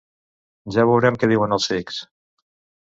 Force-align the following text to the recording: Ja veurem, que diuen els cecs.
Ja 0.77 0.87
veurem, 0.93 1.21
que 1.25 1.31
diuen 1.35 1.57
els 1.59 1.71
cecs. 1.73 2.05